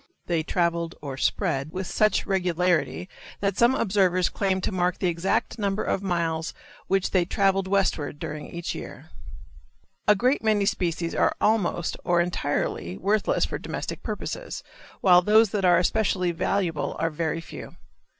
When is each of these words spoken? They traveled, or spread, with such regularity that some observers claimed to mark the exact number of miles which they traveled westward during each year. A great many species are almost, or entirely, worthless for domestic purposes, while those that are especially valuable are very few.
They 0.25 0.41
traveled, 0.41 0.95
or 0.99 1.15
spread, 1.15 1.71
with 1.73 1.85
such 1.85 2.25
regularity 2.25 3.07
that 3.39 3.55
some 3.55 3.75
observers 3.75 4.29
claimed 4.29 4.63
to 4.63 4.71
mark 4.71 4.97
the 4.97 5.09
exact 5.09 5.59
number 5.59 5.83
of 5.83 6.01
miles 6.01 6.55
which 6.87 7.11
they 7.11 7.23
traveled 7.23 7.67
westward 7.67 8.17
during 8.17 8.47
each 8.49 8.73
year. 8.73 9.11
A 10.07 10.15
great 10.15 10.43
many 10.43 10.65
species 10.65 11.13
are 11.13 11.35
almost, 11.39 11.97
or 12.03 12.19
entirely, 12.19 12.97
worthless 12.97 13.45
for 13.45 13.59
domestic 13.59 14.01
purposes, 14.01 14.63
while 15.01 15.21
those 15.21 15.51
that 15.51 15.65
are 15.65 15.77
especially 15.77 16.31
valuable 16.31 16.95
are 16.97 17.11
very 17.11 17.39
few. 17.39 17.75